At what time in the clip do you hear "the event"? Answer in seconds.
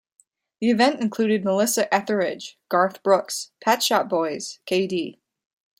0.61-0.99